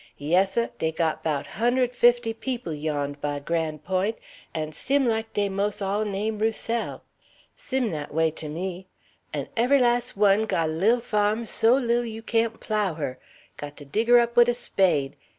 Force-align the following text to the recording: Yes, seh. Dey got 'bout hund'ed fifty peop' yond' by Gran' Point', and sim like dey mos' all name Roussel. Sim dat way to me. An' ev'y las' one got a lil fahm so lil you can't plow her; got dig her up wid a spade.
Yes, 0.17 0.53
seh. 0.53 0.69
Dey 0.79 0.91
got 0.91 1.21
'bout 1.21 1.45
hund'ed 1.45 1.93
fifty 1.93 2.33
peop' 2.33 2.65
yond' 2.65 3.21
by 3.21 3.37
Gran' 3.37 3.77
Point', 3.77 4.17
and 4.51 4.73
sim 4.73 5.07
like 5.07 5.31
dey 5.33 5.47
mos' 5.47 5.79
all 5.79 6.05
name 6.05 6.39
Roussel. 6.39 7.03
Sim 7.55 7.91
dat 7.91 8.11
way 8.11 8.31
to 8.31 8.49
me. 8.49 8.87
An' 9.31 9.47
ev'y 9.55 9.77
las' 9.77 10.15
one 10.17 10.45
got 10.47 10.69
a 10.69 10.73
lil 10.73 11.01
fahm 11.01 11.45
so 11.45 11.75
lil 11.75 12.03
you 12.03 12.23
can't 12.23 12.59
plow 12.59 12.95
her; 12.95 13.19
got 13.57 13.75
dig 13.91 14.07
her 14.07 14.17
up 14.17 14.35
wid 14.35 14.49
a 14.49 14.55
spade. 14.55 15.17